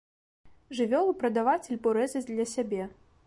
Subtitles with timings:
[0.77, 2.83] Жывёлу прадаваць альбо рэзаць для сябе.